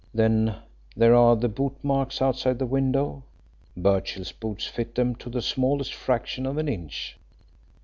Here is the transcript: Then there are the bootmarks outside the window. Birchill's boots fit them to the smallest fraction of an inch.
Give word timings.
Then 0.15 0.55
there 0.97 1.13
are 1.13 1.35
the 1.35 1.47
bootmarks 1.47 2.23
outside 2.23 2.57
the 2.57 2.65
window. 2.65 3.21
Birchill's 3.77 4.31
boots 4.31 4.65
fit 4.65 4.95
them 4.95 5.13
to 5.17 5.29
the 5.29 5.43
smallest 5.43 5.93
fraction 5.93 6.47
of 6.47 6.57
an 6.57 6.67
inch. 6.67 7.19